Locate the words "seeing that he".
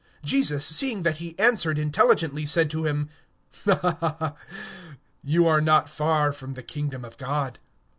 0.65-1.37